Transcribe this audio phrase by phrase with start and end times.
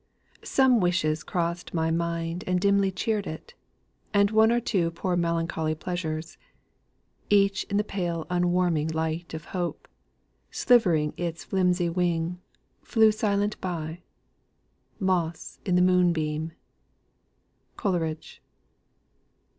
[0.43, 3.53] "Some wishes crossed my mind and dimly cheered it,
[4.15, 6.39] And one or two poor melancholy pleasures,
[7.29, 9.87] Each in the pale unwarming light of hope,
[10.49, 12.41] Silvering its flimsy wing,
[12.81, 14.01] flew silent by
[14.99, 16.53] Moths in the moonbeam!"
[17.77, 18.41] COLERIDGE.